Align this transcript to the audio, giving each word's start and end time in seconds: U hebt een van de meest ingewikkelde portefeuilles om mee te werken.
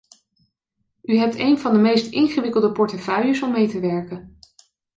U 1.01 1.17
hebt 1.17 1.35
een 1.39 1.59
van 1.59 1.73
de 1.73 1.79
meest 1.79 2.11
ingewikkelde 2.11 2.71
portefeuilles 2.71 3.41
om 3.41 3.51
mee 3.51 3.67
te 3.67 3.79
werken. 3.79 4.37